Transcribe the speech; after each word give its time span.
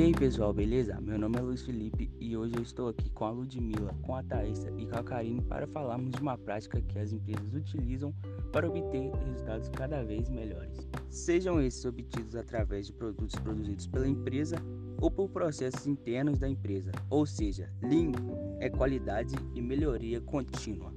E 0.00 0.02
aí 0.04 0.12
pessoal, 0.12 0.50
beleza? 0.50 0.98
Meu 0.98 1.18
nome 1.18 1.36
é 1.36 1.42
Luiz 1.42 1.60
Felipe 1.60 2.10
e 2.18 2.34
hoje 2.34 2.54
eu 2.56 2.62
estou 2.62 2.88
aqui 2.88 3.10
com 3.10 3.26
a 3.26 3.30
Ludmilla, 3.30 3.94
com 4.00 4.16
a 4.16 4.22
Thaisa 4.22 4.72
e 4.78 4.86
com 4.86 4.96
a 4.96 5.04
Karine 5.04 5.42
para 5.42 5.66
falarmos 5.66 6.12
de 6.12 6.22
uma 6.22 6.38
prática 6.38 6.80
que 6.80 6.98
as 6.98 7.12
empresas 7.12 7.52
utilizam 7.52 8.10
para 8.50 8.66
obter 8.66 9.12
resultados 9.12 9.68
cada 9.68 10.02
vez 10.02 10.30
melhores. 10.30 10.88
Sejam 11.10 11.60
esses 11.60 11.84
obtidos 11.84 12.34
através 12.34 12.86
de 12.86 12.94
produtos 12.94 13.38
produzidos 13.40 13.86
pela 13.88 14.08
empresa 14.08 14.56
ou 15.02 15.10
por 15.10 15.28
processos 15.28 15.86
internos 15.86 16.38
da 16.38 16.48
empresa, 16.48 16.92
ou 17.10 17.26
seja, 17.26 17.70
Lean 17.82 18.12
é 18.58 18.70
qualidade 18.70 19.34
e 19.54 19.60
melhoria 19.60 20.18
contínua. 20.22 20.94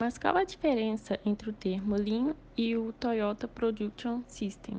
Mas 0.00 0.18
qual 0.18 0.36
a 0.36 0.44
diferença 0.44 1.18
entre 1.24 1.50
o 1.50 1.52
termo 1.52 1.96
Lean 1.96 2.32
e 2.56 2.76
o 2.76 2.92
Toyota 2.92 3.48
Production 3.48 4.22
System? 4.28 4.76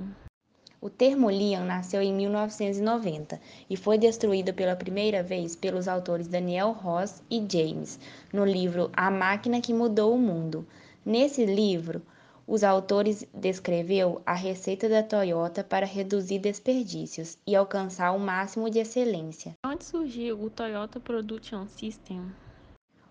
O 0.79 0.91
termo 0.91 1.27
Lean 1.27 1.65
nasceu 1.65 2.01
em 2.03 2.13
1990 2.13 3.41
e 3.67 3.75
foi 3.75 3.97
destruído 3.97 4.53
pela 4.53 4.75
primeira 4.75 5.23
vez 5.23 5.55
pelos 5.55 5.87
autores 5.87 6.27
Daniel 6.27 6.71
Ross 6.71 7.23
e 7.31 7.43
James 7.51 7.99
no 8.31 8.45
livro 8.45 8.91
A 8.93 9.09
Máquina 9.09 9.59
que 9.59 9.73
Mudou 9.73 10.13
o 10.13 10.19
Mundo. 10.19 10.67
Nesse 11.03 11.45
livro, 11.45 12.03
os 12.45 12.63
autores 12.63 13.27
descreveu 13.33 14.21
a 14.25 14.33
receita 14.33 14.87
da 14.87 15.01
Toyota 15.01 15.63
para 15.63 15.85
reduzir 15.85 16.39
desperdícios 16.39 17.37
e 17.45 17.55
alcançar 17.55 18.11
o 18.11 18.19
máximo 18.19 18.69
de 18.69 18.79
excelência. 18.79 19.55
Onde 19.65 19.83
surgiu 19.83 20.39
o 20.41 20.49
Toyota 20.49 20.99
Production 20.99 21.67
System? 21.67 22.21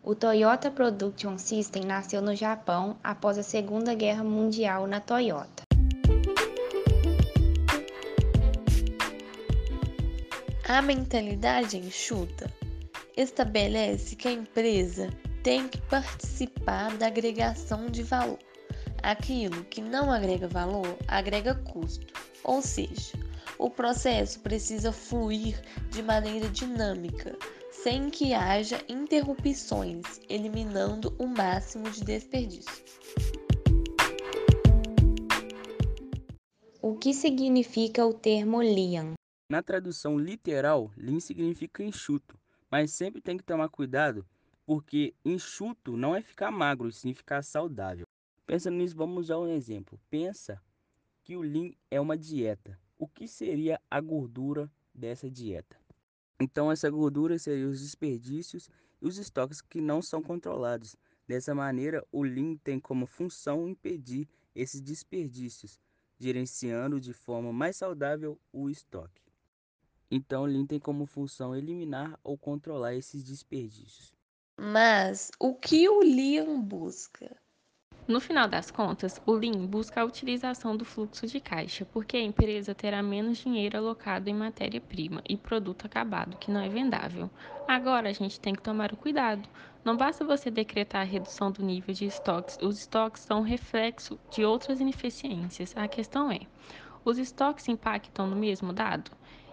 O 0.05 0.15
Toyota 0.15 0.71
Production 0.71 1.37
System 1.37 1.83
nasceu 1.85 2.23
no 2.23 2.35
Japão 2.35 2.96
após 3.02 3.37
a 3.37 3.43
Segunda 3.43 3.93
Guerra 3.93 4.23
Mundial 4.23 4.87
na 4.87 5.01
Toyota. 5.01 5.66
A 10.68 10.82
mentalidade 10.82 11.76
enxuta 11.76 12.52
estabelece 13.16 14.16
que 14.16 14.26
a 14.26 14.32
empresa 14.32 15.09
tem 15.45 15.68
que 15.68 15.80
participar 15.82 16.98
da 16.98 17.06
agregação 17.06 17.86
de 17.86 18.02
valor. 18.02 18.40
Aquilo 19.00 19.62
que 19.66 19.80
não 19.80 20.10
agrega 20.10 20.48
valor 20.48 20.98
agrega 21.06 21.54
custo, 21.54 22.12
ou 22.42 22.60
seja, 22.60 23.12
o 23.60 23.70
processo 23.70 24.40
precisa 24.40 24.90
fluir 24.90 25.56
de 25.90 26.02
maneira 26.02 26.48
dinâmica, 26.48 27.38
sem 27.70 28.10
que 28.10 28.34
haja 28.34 28.84
interrupções, 28.88 30.20
eliminando 30.28 31.14
o 31.16 31.28
máximo 31.28 31.88
de 31.92 32.02
desperdício. 32.02 32.84
O 36.82 36.96
que 36.96 37.14
significa 37.14 38.04
o 38.04 38.12
termo 38.12 38.59
Lean? 38.59 39.14
Na 39.49 39.63
tradução 39.63 40.19
literal, 40.19 40.91
Lean 40.97 41.21
significa 41.21 41.80
enxuto, 41.80 42.37
mas 42.69 42.91
sempre 42.91 43.21
tem 43.21 43.37
que 43.37 43.45
tomar 43.45 43.69
cuidado 43.69 44.27
porque 44.66 45.15
enxuto 45.25 45.97
não 45.97 46.16
é 46.16 46.21
ficar 46.21 46.51
magro, 46.51 46.91
sim 46.91 47.15
ficar 47.15 47.43
saudável. 47.45 48.05
Pensando 48.45 48.79
nisso, 48.79 48.97
vamos 48.97 49.27
usar 49.27 49.39
um 49.39 49.47
exemplo. 49.47 50.01
Pensa 50.11 50.61
que 51.23 51.37
o 51.37 51.43
Lean 51.43 51.71
é 51.89 52.01
uma 52.01 52.19
dieta. 52.19 52.77
O 52.99 53.07
que 53.07 53.29
seria 53.29 53.80
a 53.89 54.01
gordura 54.01 54.69
dessa 54.93 55.30
dieta? 55.30 55.79
Então, 56.41 56.73
essa 56.73 56.91
gordura 56.91 57.39
seria 57.39 57.69
os 57.69 57.80
desperdícios 57.80 58.69
e 59.01 59.07
os 59.07 59.17
estoques 59.17 59.61
que 59.61 59.80
não 59.80 60.02
são 60.02 60.21
controlados. 60.21 60.97
Dessa 61.29 61.55
maneira, 61.55 62.05
o 62.11 62.24
Lean 62.24 62.57
tem 62.57 62.80
como 62.80 63.07
função 63.07 63.69
impedir 63.69 64.28
esses 64.56 64.81
desperdícios, 64.81 65.81
gerenciando 66.19 67.00
de 67.00 67.12
forma 67.12 67.53
mais 67.53 67.77
saudável 67.77 68.37
o 68.53 68.69
estoque. 68.69 69.25
Então, 70.11 70.43
o 70.43 70.47
Lean 70.47 70.67
tem 70.67 70.78
como 70.78 71.05
função 71.05 71.55
eliminar 71.55 72.19
ou 72.22 72.39
controlar 72.39 72.94
esses 72.94 73.25
desperdícios. 73.25 74.15
Mas 74.59 75.31
o 75.39 75.55
que 75.55 75.89
o 75.89 76.00
Lean 76.00 76.61
busca? 76.61 77.37
No 78.09 78.21
final 78.21 78.47
das 78.47 78.71
contas, 78.71 79.21
o 79.27 79.33
Lean 79.33 79.67
busca 79.67 80.00
a 80.00 80.05
utilização 80.05 80.77
do 80.77 80.84
fluxo 80.84 81.27
de 81.27 81.41
caixa, 81.41 81.84
porque 81.84 82.17
a 82.17 82.22
empresa 82.22 82.72
terá 82.72 83.03
menos 83.03 83.39
dinheiro 83.39 83.77
alocado 83.77 84.31
em 84.31 84.34
matéria-prima 84.34 85.21
e 85.28 85.37
produto 85.37 85.87
acabado, 85.87 86.37
que 86.37 86.50
não 86.50 86.61
é 86.61 86.69
vendável. 86.69 87.28
Agora 87.67 88.09
a 88.09 88.12
gente 88.12 88.38
tem 88.38 88.55
que 88.55 88.62
tomar 88.62 88.93
o 88.93 88.97
cuidado. 88.97 89.49
Não 89.84 89.97
basta 89.97 90.25
você 90.25 90.53
decretar 90.53 91.03
a 91.03 91.05
redução 91.05 91.50
do 91.50 91.65
nível 91.65 91.93
de 91.93 92.06
estoques, 92.06 92.56
os 92.62 92.78
estoques 92.78 93.23
são 93.23 93.43
reflexo 93.43 94.19
de 94.31 94.44
outras 94.44 94.81
ineficiências. 94.81 95.77
A 95.77 95.88
questão 95.88 96.31
é: 96.31 96.41
os 97.05 97.19
estoques 97.19 97.69
impactam 97.69 98.28
no 98.28 98.37
mesmo 98.37 98.73
dado? 98.73 99.11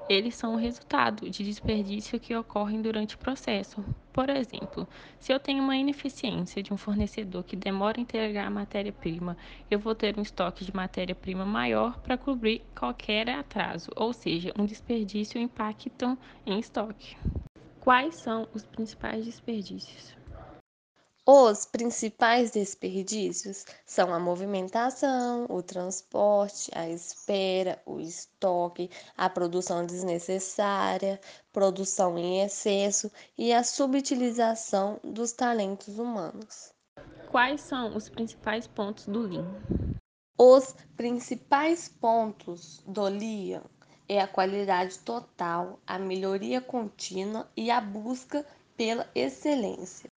Eles 0.08 0.36
são 0.36 0.53
o 0.53 0.58
resultado 0.58 1.30
de 1.30 1.44
desperdício 1.44 2.19
que 2.19 2.36
ocorrem 2.36 2.81
durante 2.81 3.16
o 3.16 3.18
processo. 3.18 3.84
Por 4.12 4.30
exemplo, 4.30 4.88
se 5.19 5.34
eu 5.34 5.40
tenho 5.40 5.64
uma 5.64 5.75
ineficiência 5.75 6.62
de 6.62 6.74
um 6.74 6.78
fornecedor 6.78 7.44
que 7.44 7.56
demora 7.56 8.00
a 8.00 8.02
entregar 8.02 8.46
a 8.46 8.52
matéria-prima, 8.52 9.36
eu 9.72 9.80
vou 9.80 9.96
ter 9.96 10.18
um 10.18 10.22
estoque 10.22 10.64
de 10.64 10.75
matéria-prima 10.75 11.46
maior 11.46 11.97
para 12.00 12.18
cobrir 12.18 12.62
qualquer 12.75 13.30
atraso, 13.30 13.90
ou 13.96 14.14
seja, 14.14 14.53
um 14.58 14.66
desperdício 14.66 15.40
impactam 15.40 16.18
em 16.46 16.59
estoque. 16.59 17.18
Quais 17.80 18.16
são 18.22 18.47
os 18.53 18.66
principais 18.66 19.25
desperdícios? 19.25 20.22
Os 21.25 21.63
principais 21.63 22.51
desperdícios 22.51 23.66
são 23.85 24.13
a 24.13 24.19
movimentação, 24.19 25.45
o 25.50 25.63
transporte, 25.63 26.69
a 26.75 26.89
espera, 26.89 27.81
o 27.85 28.01
estoque, 28.01 28.89
a 29.16 29.29
produção 29.29 29.85
desnecessária, 29.85 31.22
produção 31.53 32.17
em 32.17 32.41
excesso 32.41 33.09
e 33.38 33.53
a 33.53 33.63
subutilização 33.63 35.00
dos 35.01 35.31
talentos 35.31 35.97
humanos. 35.97 36.73
Quais 37.31 37.61
são 37.61 37.95
os 37.95 38.09
principais 38.09 38.67
pontos 38.67 39.05
do 39.05 39.22
Lean? 39.22 39.47
Os 40.38 40.75
principais 40.97 41.88
pontos 41.88 42.84
do 42.85 43.03
Lean 43.03 43.63
é 44.09 44.19
a 44.19 44.28
qualidade 44.28 45.00
total, 45.00 45.79
a 45.88 45.97
melhoria 45.97 46.59
contínua 46.59 47.50
e 47.55 47.72
a 47.72 47.79
busca 47.79 48.45
pela 48.75 49.09
excelência. 49.16 50.12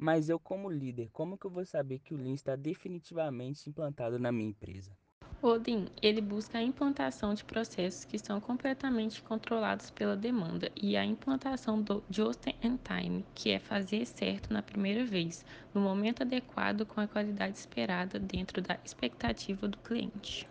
Mas 0.00 0.28
eu 0.28 0.38
como 0.38 0.70
líder, 0.70 1.10
como 1.10 1.36
que 1.36 1.44
eu 1.44 1.50
vou 1.50 1.64
saber 1.66 1.98
que 1.98 2.14
o 2.14 2.16
Lean 2.16 2.32
está 2.32 2.54
definitivamente 2.54 3.68
implantado 3.68 4.16
na 4.16 4.30
minha 4.30 4.50
empresa? 4.50 4.96
O 5.42 5.54
Lean, 5.54 5.86
ele 6.00 6.20
busca 6.20 6.58
a 6.58 6.62
implantação 6.62 7.34
de 7.34 7.44
processos 7.44 8.04
que 8.04 8.16
são 8.16 8.40
completamente 8.40 9.20
controlados 9.20 9.90
pela 9.90 10.16
demanda 10.16 10.70
e 10.80 10.96
a 10.96 11.04
implantação 11.04 11.82
do 11.82 12.00
just 12.08 12.46
in 12.62 12.76
time, 12.76 13.26
que 13.34 13.50
é 13.50 13.58
fazer 13.58 14.06
certo 14.06 14.52
na 14.52 14.62
primeira 14.62 15.04
vez, 15.04 15.44
no 15.74 15.80
momento 15.80 16.22
adequado 16.22 16.86
com 16.86 17.00
a 17.00 17.08
qualidade 17.08 17.58
esperada 17.58 18.20
dentro 18.20 18.62
da 18.62 18.78
expectativa 18.84 19.66
do 19.66 19.78
cliente. 19.78 20.48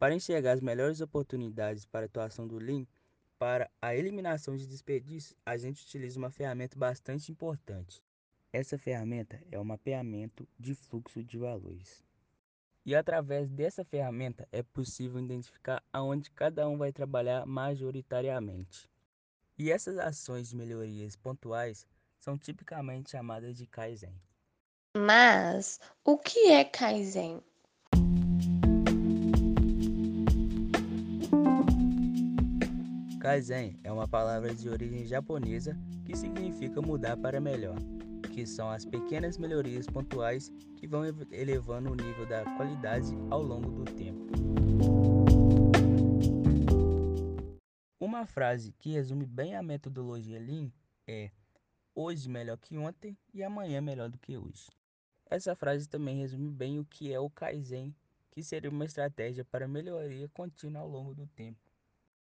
Para 0.00 0.16
enxergar 0.16 0.54
as 0.54 0.60
melhores 0.60 1.00
oportunidades 1.00 1.86
para 1.86 2.06
a 2.06 2.06
atuação 2.06 2.44
do 2.44 2.58
Lean, 2.58 2.84
para 3.38 3.70
a 3.80 3.94
eliminação 3.94 4.56
de 4.56 4.66
desperdícios, 4.66 5.36
a 5.46 5.56
gente 5.56 5.84
utiliza 5.84 6.18
uma 6.18 6.30
ferramenta 6.30 6.76
bastante 6.76 7.30
importante, 7.30 8.02
essa 8.52 8.78
ferramenta 8.78 9.38
é 9.50 9.58
o 9.58 9.64
mapeamento 9.64 10.48
de 10.58 10.74
fluxo 10.74 11.22
de 11.22 11.36
valores. 11.36 12.02
E 12.84 12.94
através 12.94 13.50
dessa 13.50 13.84
ferramenta 13.84 14.48
é 14.50 14.62
possível 14.62 15.20
identificar 15.20 15.82
aonde 15.92 16.30
cada 16.30 16.66
um 16.66 16.78
vai 16.78 16.90
trabalhar 16.90 17.44
majoritariamente. 17.44 18.88
E 19.58 19.70
essas 19.70 19.98
ações 19.98 20.48
de 20.48 20.56
melhorias 20.56 21.14
pontuais 21.14 21.86
são 22.18 22.38
tipicamente 22.38 23.10
chamadas 23.10 23.56
de 23.56 23.66
Kaizen. 23.66 24.14
Mas 24.96 25.78
o 26.02 26.16
que 26.16 26.50
é 26.50 26.64
Kaizen? 26.64 27.42
Kaizen 33.20 33.78
é 33.84 33.92
uma 33.92 34.08
palavra 34.08 34.54
de 34.54 34.70
origem 34.70 35.04
japonesa 35.04 35.76
que 36.06 36.16
significa 36.16 36.80
mudar 36.80 37.16
para 37.18 37.40
melhor 37.40 37.76
que 38.38 38.46
são 38.46 38.70
as 38.70 38.84
pequenas 38.84 39.36
melhorias 39.36 39.84
pontuais 39.88 40.48
que 40.76 40.86
vão 40.86 41.02
elevando 41.32 41.90
o 41.90 41.94
nível 41.96 42.24
da 42.24 42.44
qualidade 42.56 43.08
ao 43.30 43.42
longo 43.42 43.68
do 43.68 43.84
tempo. 43.84 44.32
Uma 47.98 48.26
frase 48.26 48.70
que 48.78 48.92
resume 48.92 49.26
bem 49.26 49.56
a 49.56 49.62
metodologia 49.62 50.38
Lean 50.38 50.70
é: 51.04 51.32
hoje 51.92 52.28
melhor 52.28 52.58
que 52.58 52.78
ontem 52.78 53.18
e 53.34 53.42
amanhã 53.42 53.80
melhor 53.80 54.08
do 54.08 54.18
que 54.18 54.36
hoje. 54.36 54.70
Essa 55.28 55.56
frase 55.56 55.88
também 55.88 56.18
resume 56.18 56.48
bem 56.48 56.78
o 56.78 56.84
que 56.84 57.12
é 57.12 57.18
o 57.18 57.28
Kaizen, 57.28 57.92
que 58.30 58.40
seria 58.44 58.70
uma 58.70 58.84
estratégia 58.84 59.44
para 59.44 59.66
melhoria 59.66 60.28
contínua 60.28 60.82
ao 60.82 60.88
longo 60.88 61.12
do 61.12 61.26
tempo. 61.26 61.67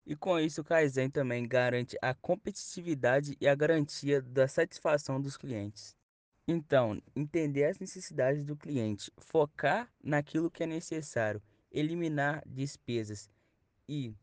E 0.07 0.17
com 0.17 0.39
isso, 0.39 0.61
o 0.61 0.65
Kaizen 0.65 1.11
também 1.11 1.47
garante 1.47 1.97
a 2.03 2.15
competitividade 2.15 3.37
e 3.41 3.47
a 3.47 3.55
garantia 3.55 4.21
da 4.21 4.49
satisfação 4.49 5.21
dos 5.21 5.37
clientes. 5.37 5.97
Então, 6.49 7.01
entender 7.15 7.65
as 7.65 7.79
necessidades 7.79 8.45
do 8.45 8.57
cliente, 8.57 9.13
focar 9.19 9.89
naquilo 10.03 10.51
que 10.51 10.65
é 10.65 10.67
necessário 10.67 11.41
eliminar 11.71 12.43
despesas 12.45 13.31
e, 13.89 14.15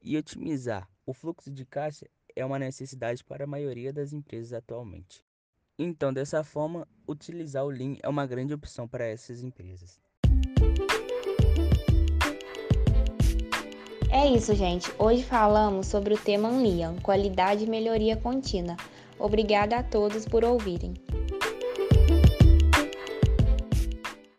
e 0.00 0.16
otimizar 0.16 0.88
o 1.04 1.12
fluxo 1.12 1.50
de 1.50 1.64
caixa 1.64 2.06
é 2.34 2.44
uma 2.44 2.58
necessidade 2.58 3.24
para 3.24 3.44
a 3.44 3.46
maioria 3.46 3.92
das 3.92 4.12
empresas 4.12 4.52
atualmente. 4.52 5.24
Então, 5.78 6.12
dessa 6.12 6.42
forma, 6.44 6.86
utilizar 7.06 7.64
o 7.64 7.70
Lean 7.70 7.96
é 8.02 8.08
uma 8.08 8.26
grande 8.26 8.54
opção 8.54 8.86
para 8.86 9.06
essas 9.06 9.42
empresas. 9.42 10.00
É 14.10 14.26
isso, 14.26 14.54
gente. 14.54 14.90
Hoje 14.98 15.22
falamos 15.22 15.88
sobre 15.88 16.14
o 16.14 16.18
tema 16.18 16.48
Lean, 16.48 16.94
qualidade 17.02 17.64
e 17.64 17.68
melhoria 17.68 18.16
contínua. 18.16 18.76
Obrigada 19.18 19.76
a 19.76 19.82
todos 19.82 20.24
por 20.26 20.44
ouvirem. 20.44 20.94